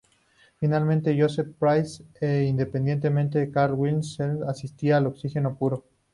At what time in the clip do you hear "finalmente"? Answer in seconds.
0.57-1.15